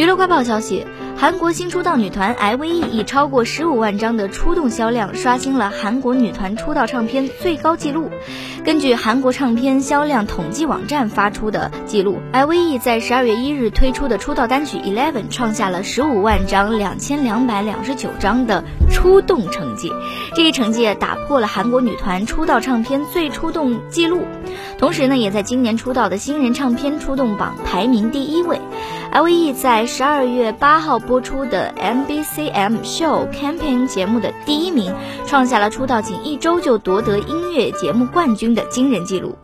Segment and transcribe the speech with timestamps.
[0.00, 8.08] 娱乐快报消息，韩国新出道女团 I.V.E 以超过十五万张的出动销量，刷新了韩国女团出道唱片最高纪录。
[8.64, 19.92] 根据韩国唱片销量统计网站发出的记录，I.V.E 在十二月一日推出的出道单曲《Eleven》创下了十五万张两千两百两十九张的出动成绩，
[20.34, 24.22] 这一成绩打破了韩国女团出道唱片最出动记录，
[24.78, 28.58] 同时呢，也在今年出道的新人唱片出动榜排名第一位。
[29.12, 34.94] L.V.E 在十二月八号播出的 M.B.C.M Show Campaign 节目的第一名，
[35.26, 39.36] 创下了出道仅一周就夺得音乐节目冠军的惊人记录。